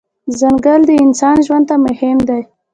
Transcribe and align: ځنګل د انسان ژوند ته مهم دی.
ځنګل 0.39 0.81
د 0.89 0.91
انسان 1.05 1.37
ژوند 1.45 1.65
ته 1.69 1.75
مهم 1.85 2.17
دی. 2.27 2.41